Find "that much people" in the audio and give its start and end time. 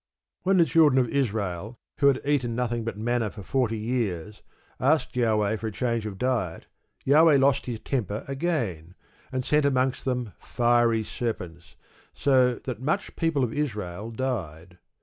12.63-13.43